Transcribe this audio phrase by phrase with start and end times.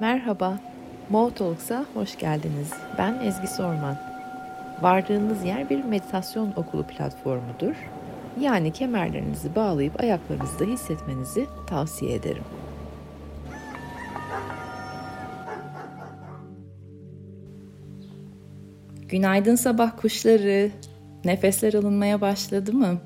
[0.00, 0.58] Merhaba,
[1.10, 2.72] Mo Talks'a hoş geldiniz.
[2.98, 3.96] Ben Ezgi Sorman.
[4.82, 7.74] Vardığınız yer bir meditasyon okulu platformudur.
[8.40, 12.42] Yani kemerlerinizi bağlayıp ayaklarınızda hissetmenizi tavsiye ederim.
[19.08, 20.70] Günaydın sabah kuşları.
[21.24, 22.98] Nefesler alınmaya başladı mı?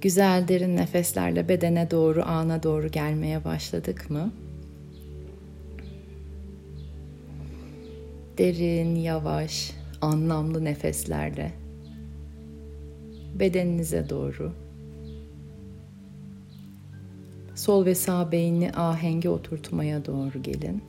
[0.00, 4.30] Güzel derin nefeslerle bedene doğru, ana doğru gelmeye başladık mı?
[8.38, 11.52] Derin, yavaş, anlamlı nefeslerle
[13.34, 14.52] bedeninize doğru
[17.54, 20.82] sol ve sağ beynini ahenge oturtmaya doğru gelin.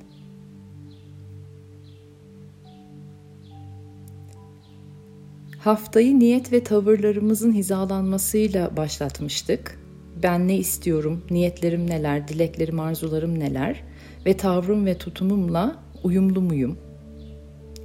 [5.59, 9.79] Haftayı niyet ve tavırlarımızın hizalanmasıyla başlatmıştık.
[10.23, 13.83] Ben ne istiyorum, niyetlerim neler, dileklerim, arzularım neler
[14.25, 16.77] ve tavrım ve tutumumla uyumlu muyum?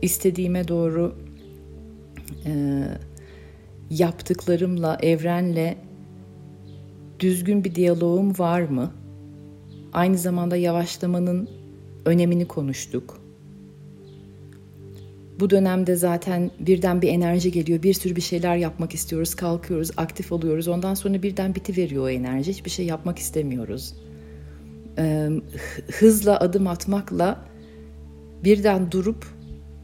[0.03, 1.15] İstediğime doğru
[2.47, 2.83] e,
[3.91, 5.77] yaptıklarımla, evrenle
[7.21, 8.93] düzgün bir diyaloğum var mı?
[9.93, 11.49] Aynı zamanda yavaşlamanın
[12.05, 13.21] önemini konuştuk.
[15.41, 17.83] Bu dönemde zaten birden bir enerji geliyor.
[17.83, 19.35] Bir sürü bir şeyler yapmak istiyoruz.
[19.35, 20.69] Kalkıyoruz, aktif oluyoruz.
[20.69, 22.53] Ondan sonra birden biti veriyor o enerji.
[22.53, 23.95] Hiçbir şey yapmak istemiyoruz.
[25.99, 27.45] Hızla adım atmakla
[28.45, 29.27] birden durup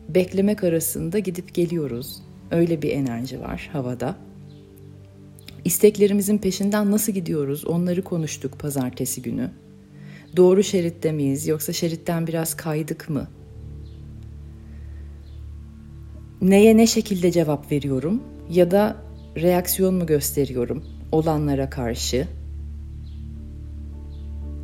[0.08, 2.22] beklemek arasında gidip geliyoruz.
[2.50, 4.16] Öyle bir enerji var havada.
[5.64, 7.66] İsteklerimizin peşinden nasıl gidiyoruz?
[7.66, 9.50] Onları konuştuk pazartesi günü.
[10.36, 13.28] Doğru şeritte miyiz yoksa şeritten biraz kaydık mı?
[16.42, 18.96] neye ne şekilde cevap veriyorum ya da
[19.36, 22.28] reaksiyon mu gösteriyorum olanlara karşı?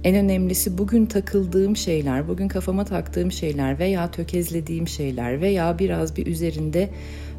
[0.04, 6.26] En önemlisi bugün takıldığım şeyler, bugün kafama taktığım şeyler veya tökezlediğim şeyler veya biraz bir
[6.26, 6.90] üzerinde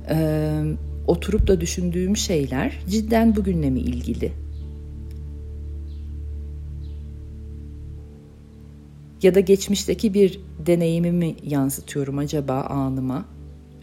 [0.09, 0.17] e,
[1.07, 4.31] oturup da düşündüğüm şeyler cidden bugünle mi ilgili?
[9.21, 13.25] Ya da geçmişteki bir deneyimi mi yansıtıyorum acaba anıma?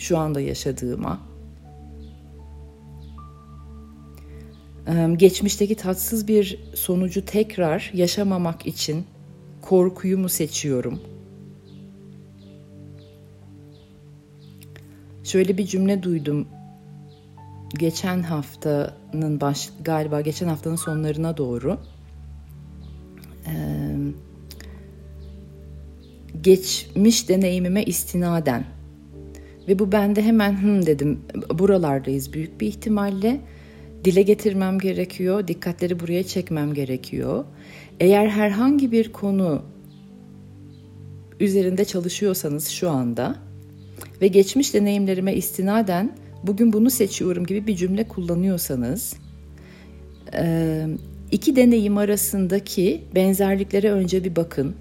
[0.01, 1.30] şu anda yaşadığıma.
[5.17, 9.05] Geçmişteki tatsız bir sonucu tekrar yaşamamak için
[9.63, 11.01] korkuyu mu seçiyorum?
[15.25, 16.49] Şöyle bir cümle duydum.
[17.79, 21.79] Geçen haftanın baş galiba geçen haftanın sonlarına doğru.
[23.47, 23.97] Ee,
[26.41, 28.65] geçmiş deneyimime istinaden
[29.69, 31.21] ve bu bende hemen hım dedim.
[31.59, 33.41] Buralardayız büyük bir ihtimalle.
[34.05, 35.49] Dile getirmem gerekiyor.
[35.49, 37.45] Dikkatleri buraya çekmem gerekiyor.
[38.01, 39.63] Eğer herhangi bir konu
[41.41, 43.37] üzerinde çalışıyorsanız şu anda
[44.21, 49.15] ve geçmiş deneyimlerime istinaden bugün bunu seçiyorum gibi bir cümle kullanıyorsanız
[51.31, 54.75] iki deneyim arasındaki benzerliklere önce bir bakın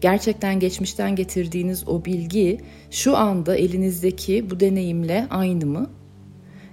[0.00, 2.60] gerçekten geçmişten getirdiğiniz o bilgi
[2.90, 5.90] şu anda elinizdeki bu deneyimle aynı mı?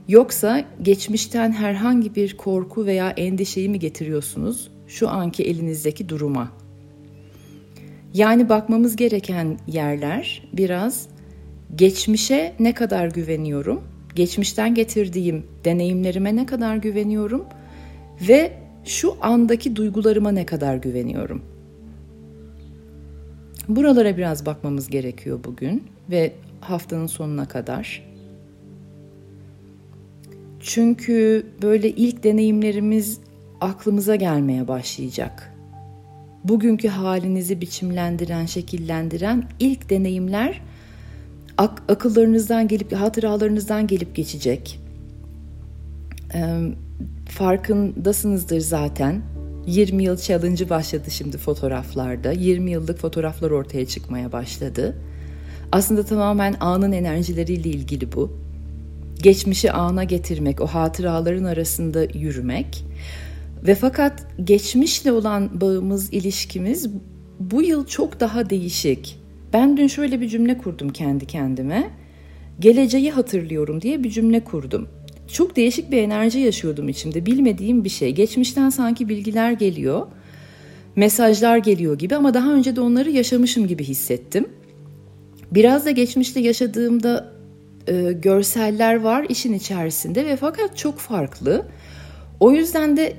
[0.08, 6.52] Yoksa geçmişten herhangi bir korku veya endişeyi mi getiriyorsunuz şu anki elinizdeki duruma?
[8.14, 11.08] Yani bakmamız gereken yerler biraz
[11.76, 13.84] geçmişe ne kadar güveniyorum?
[14.16, 17.46] Geçmişten getirdiğim deneyimlerime ne kadar güveniyorum
[18.30, 18.54] ve
[18.86, 21.42] şu andaki duygularıma ne kadar güveniyorum?
[23.68, 28.17] Buralara biraz bakmamız gerekiyor bugün ve haftanın sonuna kadar.
[30.68, 33.20] Çünkü böyle ilk deneyimlerimiz
[33.62, 35.54] aklımıza gelmeye başlayacak.
[36.44, 40.62] Bugünkü halinizi biçimlendiren, şekillendiren ilk deneyimler
[41.58, 44.80] ak- akıllarınızdan gelip, hatıralarınızdan gelip geçecek.
[46.34, 46.60] Ee,
[47.30, 49.22] farkındasınızdır zaten
[49.66, 52.32] 20 yıl challenge'ı başladı şimdi fotoğraflarda.
[52.32, 54.98] 20 yıllık fotoğraflar ortaya çıkmaya başladı.
[55.72, 58.47] Aslında tamamen anın enerjileriyle ilgili bu.
[59.22, 62.86] Geçmişi ana getirmek, o hatıraların arasında yürümek.
[63.64, 66.90] Ve fakat geçmişle olan bağımız, ilişkimiz
[67.40, 69.20] bu yıl çok daha değişik.
[69.54, 71.90] Ben dün şöyle bir cümle kurdum kendi kendime.
[72.60, 74.88] Geleceği hatırlıyorum diye bir cümle kurdum
[75.32, 77.26] çok değişik bir enerji yaşıyordum içimde.
[77.26, 78.12] Bilmediğim bir şey.
[78.12, 80.08] Geçmişten sanki bilgiler geliyor.
[80.96, 84.48] Mesajlar geliyor gibi ama daha önce de onları yaşamışım gibi hissettim.
[85.52, 87.34] Biraz da geçmişte yaşadığımda
[87.88, 91.66] e, görseller var işin içerisinde ve fakat çok farklı.
[92.40, 93.14] O yüzden de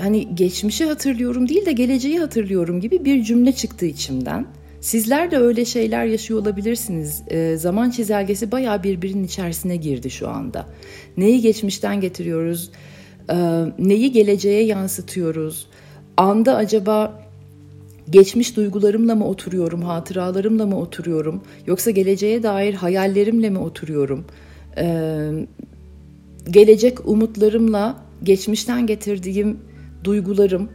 [0.00, 4.46] hani geçmişi hatırlıyorum değil de geleceği hatırlıyorum gibi bir cümle çıktı içimden.
[4.80, 7.22] Sizler de öyle şeyler yaşıyor olabilirsiniz.
[7.28, 10.66] E, zaman çizelgesi bayağı birbirinin içerisine girdi şu anda.
[11.16, 12.70] Neyi geçmişten getiriyoruz?
[13.30, 13.36] E,
[13.78, 15.68] neyi geleceğe yansıtıyoruz?
[16.16, 17.27] Anda acaba
[18.10, 21.42] geçmiş duygularımla mı oturuyorum, hatıralarımla mı oturuyorum?
[21.66, 24.24] Yoksa geleceğe dair hayallerimle mi oturuyorum?
[24.78, 25.30] E,
[26.50, 29.58] gelecek umutlarımla geçmişten getirdiğim
[30.04, 30.68] duygularım,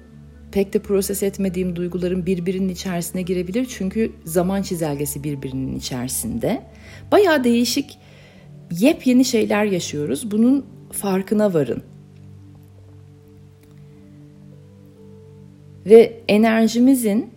[0.52, 3.68] pek de proses etmediğim duygularım birbirinin içerisine girebilir.
[3.70, 6.64] Çünkü zaman çizelgesi birbirinin içerisinde.
[7.12, 7.98] Baya değişik,
[8.80, 10.32] yepyeni şeyler yaşıyoruz.
[10.32, 11.84] Bunun farkına varın.
[15.86, 17.30] Ve enerjimizin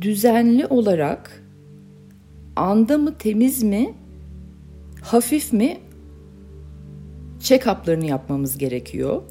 [0.00, 1.42] düzenli olarak
[2.56, 3.94] anda mı temiz mi,
[5.02, 5.78] hafif mi
[7.40, 9.22] check-up'larını yapmamız gerekiyor.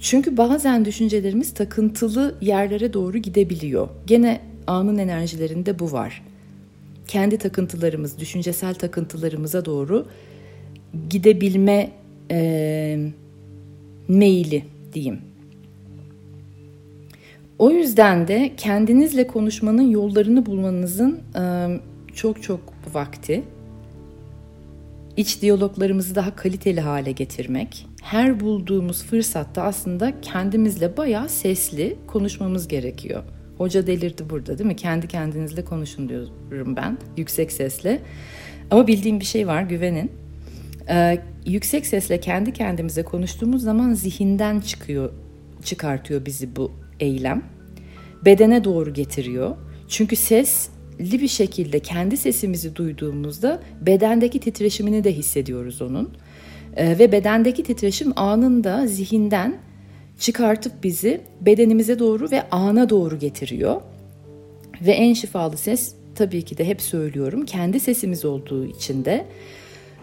[0.00, 3.88] Çünkü bazen düşüncelerimiz takıntılı yerlere doğru gidebiliyor.
[4.06, 6.22] Gene anın enerjilerinde bu var.
[7.08, 10.06] Kendi takıntılarımız, düşüncesel takıntılarımıza doğru
[11.10, 11.90] gidebilme
[12.30, 12.98] e,
[14.08, 15.20] meyili diyeyim.
[17.58, 21.20] O yüzden de kendinizle konuşmanın yollarını bulmanızın
[22.14, 22.60] çok çok
[22.92, 23.44] vakti.
[25.16, 33.22] İç diyaloglarımızı daha kaliteli hale getirmek, her bulduğumuz fırsatta aslında kendimizle bayağı sesli konuşmamız gerekiyor.
[33.58, 34.76] Hoca delirdi burada değil mi?
[34.76, 38.02] Kendi kendinizle konuşun diyorum ben yüksek sesle.
[38.70, 40.12] Ama bildiğim bir şey var güvenin.
[40.88, 45.12] Ee, yüksek sesle kendi kendimize konuştuğumuz zaman zihinden çıkıyor,
[45.64, 47.42] çıkartıyor bizi bu eylem.
[48.24, 49.56] Bedene doğru getiriyor.
[49.88, 56.10] Çünkü sesli bir şekilde kendi sesimizi duyduğumuzda bedendeki titreşimini de hissediyoruz onun.
[56.76, 59.58] Ee, ve bedendeki titreşim anında zihinden
[60.18, 63.80] çıkartıp bizi bedenimize doğru ve ana doğru getiriyor.
[64.80, 69.26] Ve en şifalı ses tabii ki de hep söylüyorum kendi sesimiz olduğu için de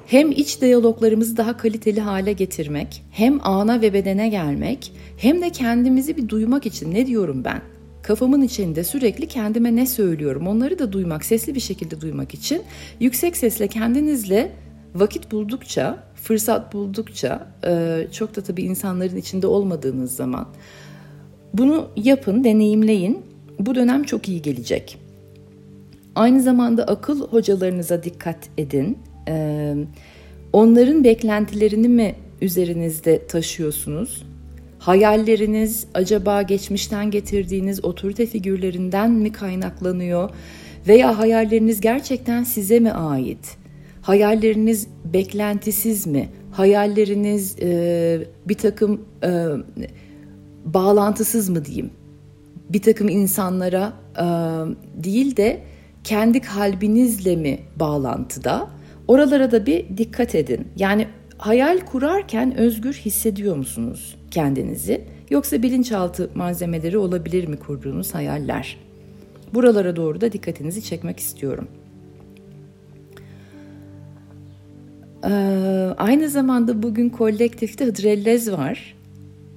[0.08, 6.18] hem iç diyaloglarımızı daha kaliteli hale getirmek, hem ana ve bedene gelmek, hem de kendimizi
[6.18, 7.62] bir duymak için ne diyorum ben?
[8.04, 12.62] Kafamın içinde sürekli kendime ne söylüyorum onları da duymak, sesli bir şekilde duymak için
[13.00, 14.52] yüksek sesle kendinizle
[14.96, 20.48] vakit buldukça fırsat buldukça e, çok da tabii insanların içinde olmadığınız zaman
[21.54, 23.22] bunu yapın, deneyimleyin.
[23.60, 24.98] Bu dönem çok iyi gelecek.
[26.16, 28.98] Aynı zamanda akıl hocalarınıza dikkat edin.
[29.28, 29.76] E,
[30.54, 34.24] onların beklentilerini mi üzerinizde taşıyorsunuz?
[34.80, 40.30] Hayalleriniz acaba geçmişten getirdiğiniz otorite figürlerinden mi kaynaklanıyor?
[40.88, 43.58] Veya hayalleriniz gerçekten size mi ait?
[44.02, 46.30] Hayalleriniz beklentisiz mi?
[46.52, 49.48] Hayalleriniz e, bir takım e,
[50.66, 51.90] bağlantısız mı diyeyim?
[52.70, 54.26] Bir takım insanlara e,
[55.04, 55.62] değil de
[56.04, 58.70] kendi kalbinizle mi bağlantıda?
[59.08, 60.68] Oralara da bir dikkat edin.
[60.76, 61.08] Yani
[61.38, 65.02] hayal kurarken özgür hissediyor musunuz kendinizi?
[65.30, 68.78] Yoksa bilinçaltı malzemeleri olabilir mi kurduğunuz hayaller?
[69.54, 71.68] Buralara doğru da dikkatinizi çekmek istiyorum.
[75.26, 75.30] Ee,
[75.98, 78.96] aynı zamanda bugün kolektifte Hıdrellez var.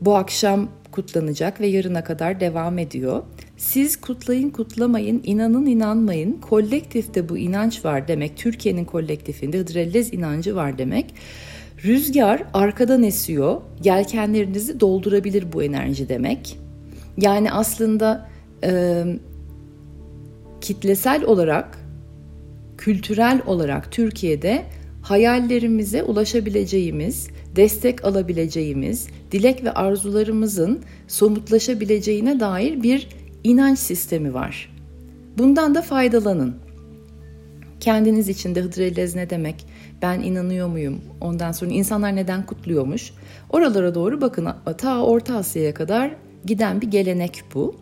[0.00, 3.22] Bu akşam kutlanacak ve yarına kadar devam ediyor.
[3.56, 6.32] Siz kutlayın kutlamayın, inanın inanmayın.
[6.40, 8.36] Kolektifte bu inanç var demek.
[8.36, 11.14] Türkiye'nin kolektifinde Hıdrellez inancı var demek.
[11.84, 13.60] Rüzgar arkadan esiyor.
[13.84, 16.58] Yelkenlerinizi doldurabilir bu enerji demek.
[17.18, 18.28] Yani aslında
[18.64, 19.04] e,
[20.60, 21.78] kitlesel olarak,
[22.78, 24.62] kültürel olarak Türkiye'de
[25.02, 33.08] hayallerimize ulaşabileceğimiz, destek alabileceğimiz, dilek ve arzularımızın somutlaşabileceğine dair bir
[33.46, 34.74] inanç sistemi var.
[35.38, 36.56] Bundan da faydalanın.
[37.80, 39.66] Kendiniz için de Hıdrellez ne demek?
[40.02, 41.00] Ben inanıyor muyum?
[41.20, 43.12] Ondan sonra insanlar neden kutluyormuş?
[43.50, 44.48] Oralara doğru bakın.
[44.78, 47.76] Ta Orta Asya'ya kadar giden bir gelenek bu.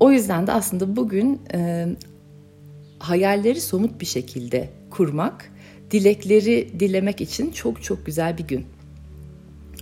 [0.00, 1.86] O yüzden de aslında bugün e,
[2.98, 5.52] hayalleri somut bir şekilde kurmak
[5.90, 8.66] dilekleri dilemek için çok çok güzel bir gün.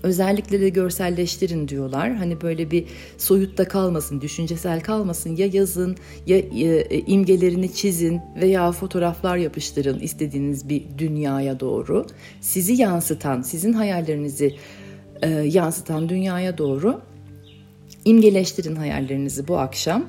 [0.04, 2.14] Özellikle de görselleştirin diyorlar.
[2.14, 2.84] Hani böyle bir
[3.18, 5.36] soyutta kalmasın, düşüncesel kalmasın.
[5.36, 5.96] Ya yazın
[6.26, 12.06] ya e, imgelerini çizin veya fotoğraflar yapıştırın istediğiniz bir dünyaya doğru.
[12.40, 14.56] Sizi yansıtan, sizin hayallerinizi
[15.22, 17.00] e, yansıtan dünyaya doğru
[18.04, 20.06] imgeleştirin hayallerinizi bu akşam.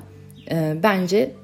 [0.50, 1.34] E, bence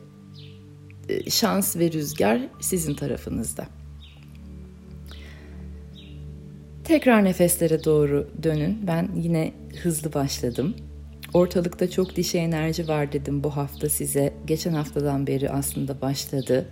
[1.08, 3.66] e, şans ve rüzgar sizin tarafınızda.
[6.84, 8.86] Tekrar nefeslere doğru dönün.
[8.86, 10.74] Ben yine hızlı başladım.
[11.34, 14.32] Ortalıkta çok dişi enerji var dedim bu hafta size.
[14.46, 16.66] Geçen haftadan beri aslında başladı.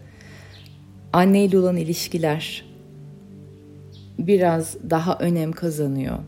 [1.13, 2.65] Anne ile olan ilişkiler
[4.19, 6.19] biraz daha önem kazanıyor.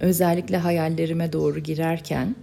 [0.00, 2.36] Özellikle hayallerime doğru girerken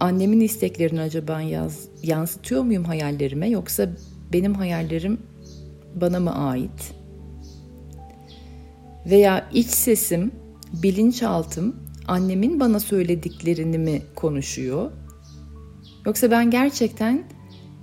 [0.00, 3.88] annemin isteklerini acaba yaz, yansıtıyor muyum hayallerime yoksa
[4.32, 5.18] benim hayallerim
[5.94, 6.94] bana mı ait?
[9.06, 10.32] Veya iç sesim,
[10.72, 11.76] bilinçaltım
[12.08, 14.90] annemin bana söylediklerini mi konuşuyor?
[16.06, 17.24] Yoksa ben gerçekten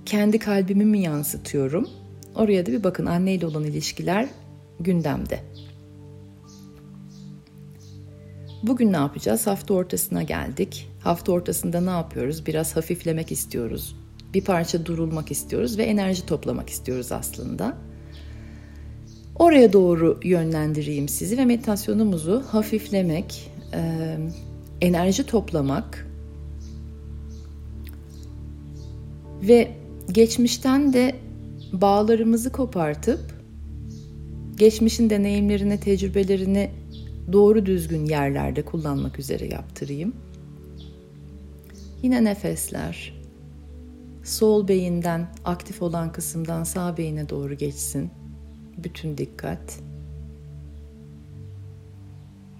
[0.06, 1.88] kendi kalbimi mi yansıtıyorum?
[2.34, 4.28] Oraya da bir bakın anneyle olan ilişkiler
[4.80, 5.40] gündemde.
[8.62, 9.46] Bugün ne yapacağız?
[9.46, 10.88] Hafta ortasına geldik.
[11.00, 12.46] Hafta ortasında ne yapıyoruz?
[12.46, 13.96] Biraz hafiflemek istiyoruz.
[14.34, 17.76] Bir parça durulmak istiyoruz ve enerji toplamak istiyoruz aslında.
[19.38, 23.50] Oraya doğru yönlendireyim sizi ve meditasyonumuzu hafiflemek,
[24.80, 26.06] enerji toplamak
[29.42, 29.70] ve
[30.12, 31.16] geçmişten de
[31.72, 33.20] bağlarımızı kopartıp
[34.56, 36.70] geçmişin deneyimlerini, tecrübelerini
[37.32, 40.12] doğru düzgün yerlerde kullanmak üzere yaptırayım.
[42.02, 43.22] Yine nefesler.
[44.24, 48.10] Sol beyinden aktif olan kısımdan sağ beyine doğru geçsin.
[48.78, 49.80] Bütün dikkat.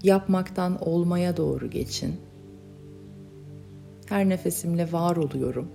[0.03, 2.15] Yapmaktan olmaya doğru geçin.
[4.05, 5.67] Her nefesimle var oluyorum.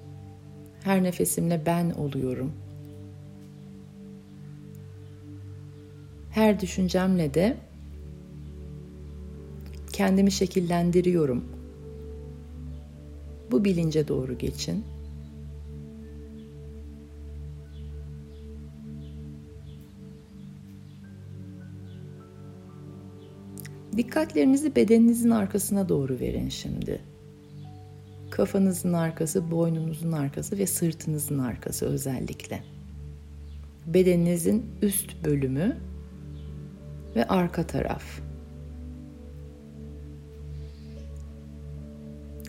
[0.82, 2.52] Her nefesimle ben oluyorum.
[6.30, 7.56] Her düşüncemle de
[9.92, 11.44] kendimi şekillendiriyorum.
[13.50, 14.84] Bu bilince doğru geçin.
[23.98, 27.00] Dikkatlerinizi bedeninizin arkasına doğru verin şimdi.
[28.30, 32.62] Kafanızın arkası, boynunuzun arkası ve sırtınızın arkası özellikle.
[33.86, 35.76] Bedeninizin üst bölümü
[37.16, 38.04] ve arka taraf.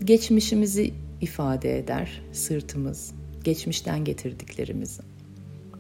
[0.04, 3.14] Geçmişimizi ifade eder sırtımız,
[3.44, 5.00] geçmişten getirdiklerimiz,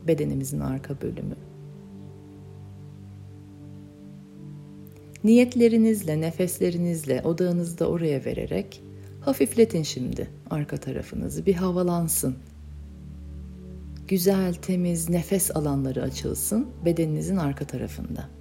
[0.08, 1.49] bedenimizin arka bölümü.
[5.24, 8.82] Niyetlerinizle, nefeslerinizle odağınızı da oraya vererek
[9.22, 11.46] hafifletin şimdi arka tarafınızı.
[11.46, 12.36] Bir havalansın.
[14.08, 18.39] Güzel, temiz nefes alanları açılsın bedeninizin arka tarafında.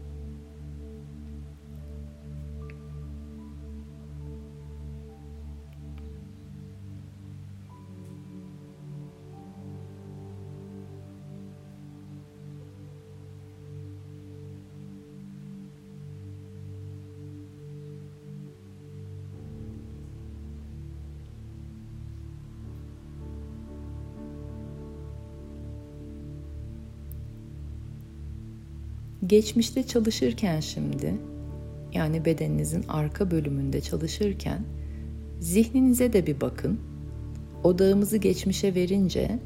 [29.27, 31.15] Geçmişte çalışırken şimdi
[31.93, 34.65] yani bedeninizin arka bölümünde çalışırken
[35.41, 36.81] zihninize de bir bakın.
[37.65, 39.39] Odağımızı geçmişe verince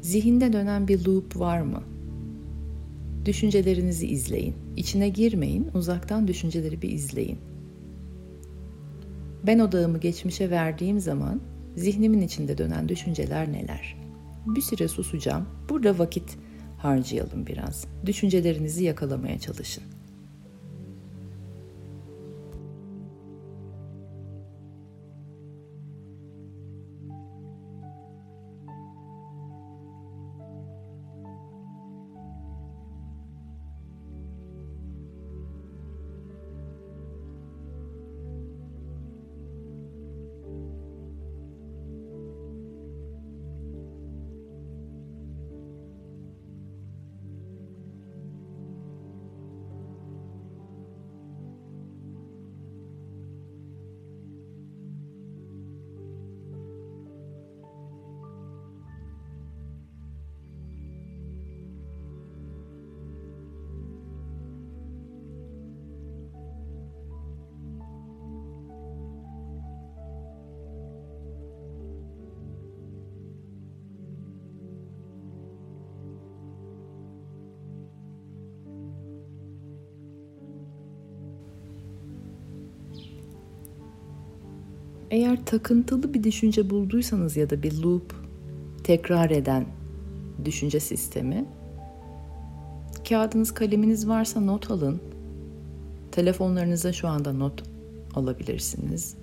[0.00, 1.82] zihinde dönen bir loop var mı?
[3.24, 4.54] Düşüncelerinizi izleyin.
[4.76, 7.38] İçine girmeyin, uzaktan düşünceleri bir izleyin.
[9.46, 11.40] Ben odağımı geçmişe verdiğim zaman
[11.76, 13.96] zihnimin içinde dönen düşünceler neler?
[14.46, 15.46] Bir süre susacağım.
[15.68, 16.38] Burada vakit
[16.84, 17.84] harcayalım biraz.
[18.06, 19.84] Düşüncelerinizi yakalamaya çalışın.
[85.14, 88.14] Eğer takıntılı bir düşünce bulduysanız ya da bir loop
[88.84, 89.66] tekrar eden
[90.44, 91.44] düşünce sistemi
[93.08, 95.00] kağıdınız kaleminiz varsa not alın.
[96.12, 97.62] Telefonlarınıza şu anda not
[98.14, 99.16] alabilirsiniz.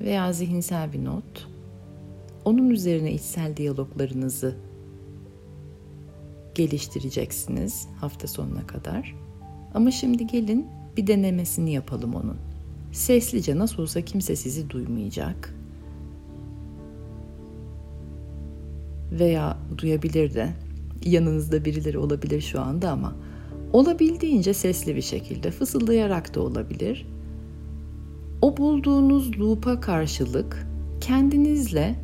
[0.00, 1.48] veya zihinsel bir not.
[2.44, 4.56] Onun üzerine içsel diyaloglarınızı
[6.54, 9.14] geliştireceksiniz hafta sonuna kadar.
[9.74, 12.55] Ama şimdi gelin bir denemesini yapalım onun.
[12.92, 15.54] Seslice nasıl olsa kimse sizi duymayacak.
[19.12, 20.48] Veya duyabilir de.
[21.04, 23.16] Yanınızda birileri olabilir şu anda ama
[23.72, 27.06] olabildiğince sesli bir şekilde fısıldayarak da olabilir.
[28.42, 30.66] O bulduğunuz loop'a karşılık
[31.00, 31.94] kendinizle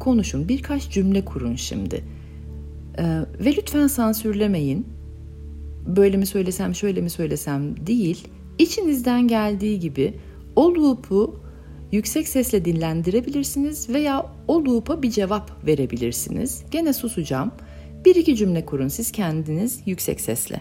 [0.00, 0.48] konuşun.
[0.48, 2.04] Birkaç cümle kurun şimdi.
[2.98, 4.86] Ee, ve lütfen sansürlemeyin.
[5.86, 8.28] Böyle mi söylesem, şöyle mi söylesem değil.
[8.60, 10.14] İçinizden geldiği gibi
[10.56, 11.40] o loop'u
[11.92, 16.64] yüksek sesle dinlendirebilirsiniz veya o loop'a bir cevap verebilirsiniz.
[16.70, 17.52] Gene susacağım.
[18.04, 20.60] Bir iki cümle kurun siz kendiniz yüksek sesle.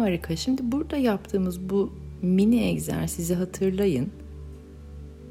[0.00, 0.36] Harika.
[0.36, 4.10] Şimdi burada yaptığımız bu mini egzersizi hatırlayın.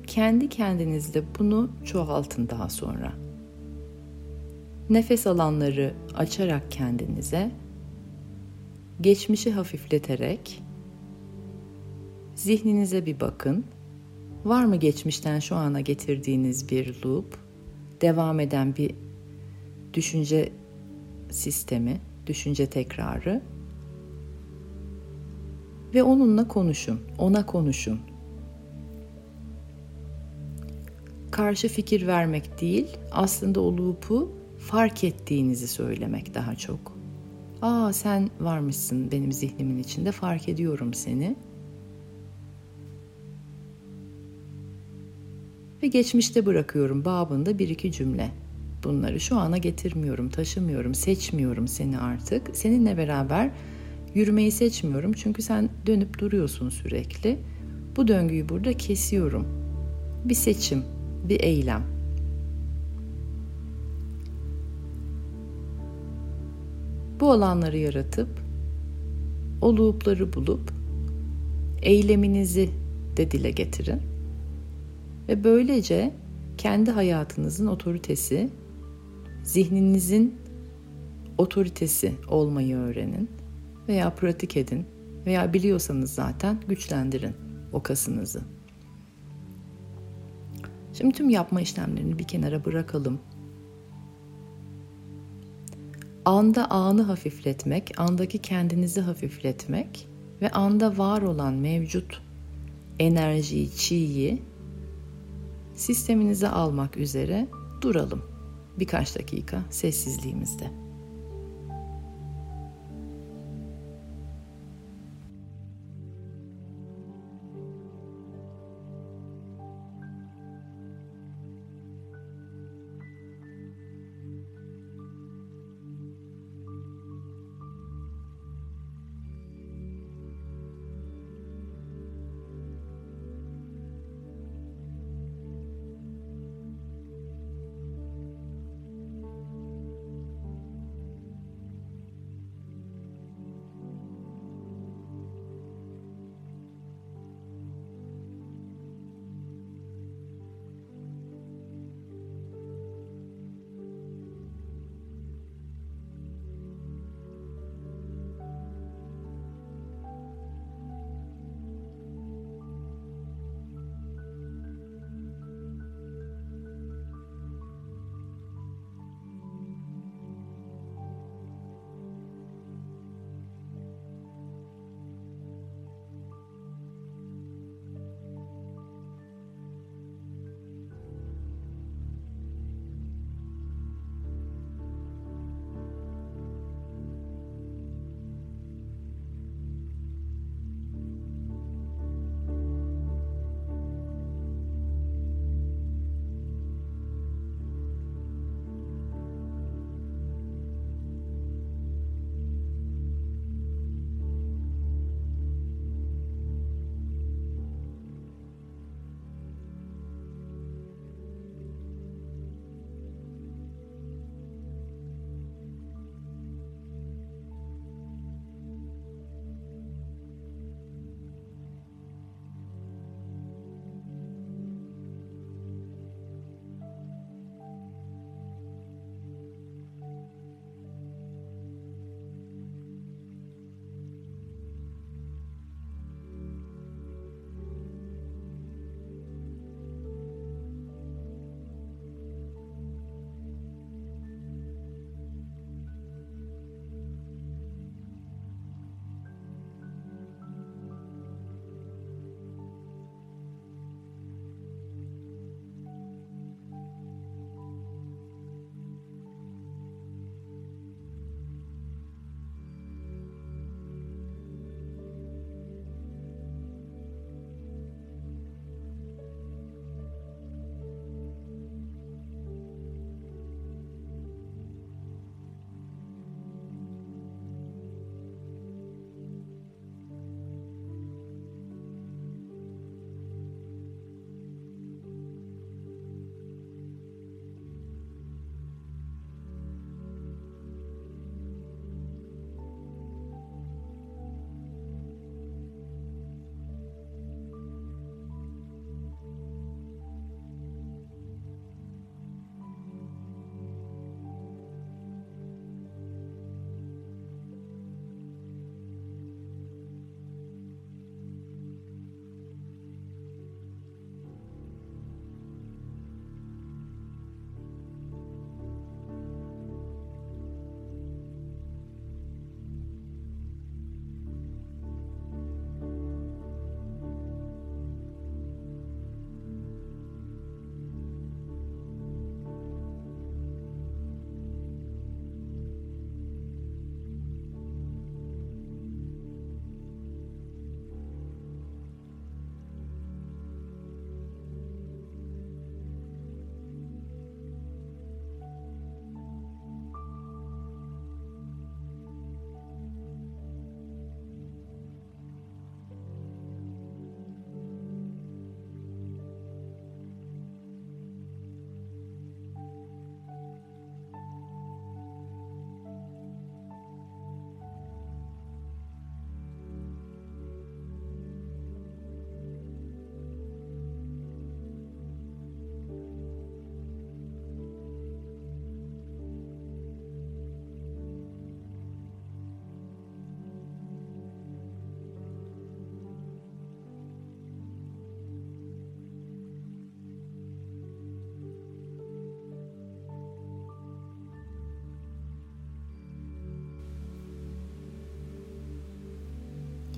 [0.08, 3.14] Kendi kendinizle bunu çoğaltın daha sonra.
[4.90, 7.52] Nefes alanları açarak kendinize,
[9.02, 10.64] geçmişi hafifleterek
[12.36, 13.66] zihninize bir bakın.
[14.46, 17.38] Var mı geçmişten şu ana getirdiğiniz bir loop,
[18.02, 18.96] devam eden bir
[19.94, 20.52] düşünce
[21.30, 23.42] sistemi, düşünce tekrarı?
[25.94, 28.00] Ve onunla konuşun, ona konuşun.
[31.32, 36.98] Karşı fikir vermek değil, aslında o loop'u fark ettiğinizi söylemek daha çok.
[37.62, 41.36] Aa sen varmışsın benim zihnimin içinde fark ediyorum seni.
[45.84, 48.32] Ve geçmişte bırakıyorum babında bir iki cümle.
[48.84, 52.58] Bunları şu ana getirmiyorum, taşımıyorum, seçmiyorum seni artık.
[52.58, 53.52] Seninle beraber
[54.16, 57.40] Yürümeyi seçmiyorum çünkü sen dönüp duruyorsun sürekli.
[57.96, 59.48] Bu döngüyü burada kesiyorum.
[60.26, 60.84] Bir seçim,
[61.30, 61.84] bir eylem.
[67.20, 68.30] Bu alanları yaratıp
[69.62, 70.72] o loop'ları bulup
[71.82, 72.70] eyleminizi
[73.18, 74.02] de dile getirin.
[75.28, 76.14] Ve böylece
[76.58, 78.50] kendi hayatınızın otoritesi,
[79.44, 80.36] zihninizin
[81.38, 83.30] otoritesi olmayı öğrenin
[83.88, 84.86] veya pratik edin
[85.26, 87.36] veya biliyorsanız zaten güçlendirin
[87.74, 88.42] o kasınızı.
[90.94, 93.20] Şimdi tüm yapma işlemlerini bir kenara bırakalım.
[96.26, 100.08] Anda anı hafifletmek, andaki kendinizi hafifletmek
[100.42, 102.22] ve anda var olan mevcut
[103.00, 104.42] enerjiyi, çiğyi
[105.76, 107.48] sisteminize almak üzere
[107.82, 108.22] duralım.
[108.80, 110.83] Birkaç dakika sessizliğimizde.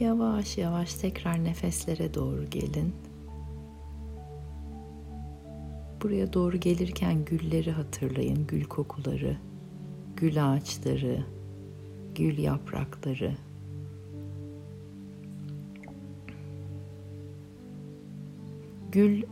[0.05, 2.95] Yavaş yavaş tekrar nefeslere doğru gelin.
[6.01, 9.37] Buraya doğru gelirken gülleri hatırlayın, gül kokuları,
[10.17, 11.25] gül ağaçları,
[12.15, 13.37] gül yaprakları.
[18.91, 19.23] Gül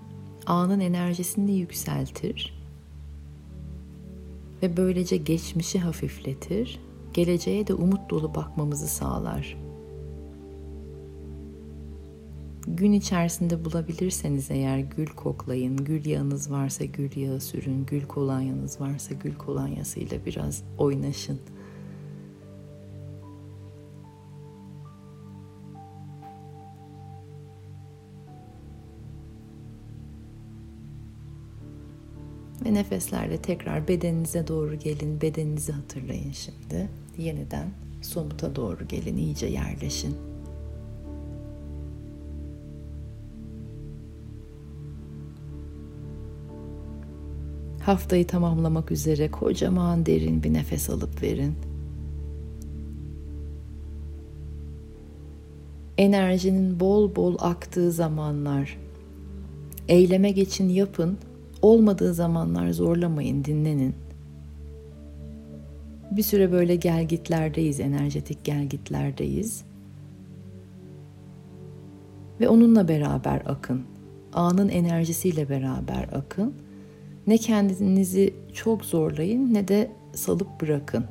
[0.45, 2.63] anın enerjisini yükseltir
[4.63, 6.79] ve böylece geçmişi hafifletir,
[7.13, 9.62] geleceğe de umut dolu bakmamızı sağlar.
[12.83, 19.13] Gün içerisinde bulabilirseniz eğer gül koklayın, gül yağınız varsa gül yağı sürün, gül kolonyanız varsa
[19.13, 21.39] gül kolonyasıyla biraz oynaşın.
[32.65, 35.21] Ve nefeslerle tekrar bedeninize doğru gelin.
[35.21, 36.89] Bedeninizi hatırlayın şimdi.
[37.17, 37.67] Yeniden
[38.01, 39.17] somuta doğru gelin.
[39.17, 40.32] iyice yerleşin.
[47.85, 51.53] Haftayı tamamlamak üzere kocaman derin bir nefes alıp verin.
[55.97, 58.77] Enerjinin bol bol aktığı zamanlar.
[59.87, 61.17] Eyleme geçin yapın
[61.63, 63.95] Olmadığı zamanlar zorlamayın, dinlenin.
[66.11, 69.63] Bir süre böyle gelgitlerdeyiz, enerjetik gelgitlerdeyiz.
[72.39, 73.83] Ve onunla beraber akın.
[74.33, 76.53] Anın enerjisiyle beraber akın.
[77.27, 81.05] Ne kendinizi çok zorlayın ne de salıp bırakın.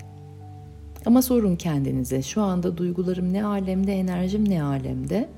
[1.07, 5.29] Ama sorun kendinize şu anda duygularım ne alemde, enerjim ne alemde?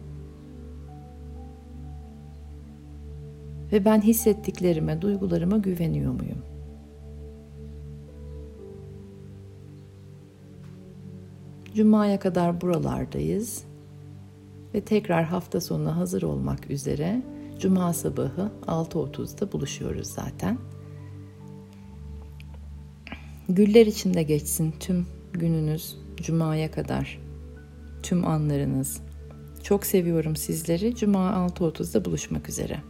[3.73, 6.39] Ve ben hissettiklerime, duygularıma güveniyor muyum?
[11.75, 13.65] Cuma'ya kadar buralardayız.
[14.75, 17.23] Ve tekrar hafta sonuna hazır olmak üzere
[17.65, 20.59] Cuma sabahı 6.30'da buluşuyoruz zaten.
[23.49, 27.21] Güller içinde geçsin tüm gününüz Cuma'ya kadar.
[28.03, 29.01] Tüm anlarınız.
[29.63, 30.97] Çok seviyorum sizleri.
[30.97, 32.81] Cuma 6.30'da buluşmak üzere.